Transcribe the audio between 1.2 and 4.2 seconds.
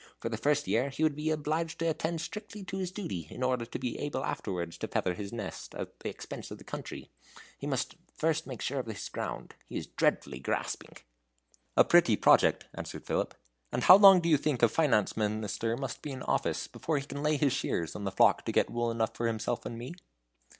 obliged to attend strictly to his duty, in order to be